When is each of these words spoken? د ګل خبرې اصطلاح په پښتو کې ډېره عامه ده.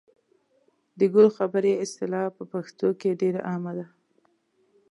د 0.99 1.01
ګل 1.13 1.27
خبرې 1.37 1.73
اصطلاح 1.83 2.25
په 2.37 2.43
پښتو 2.51 2.87
کې 2.99 3.19
ډېره 3.21 3.41
عامه 3.49 3.71
ده. 3.77 3.85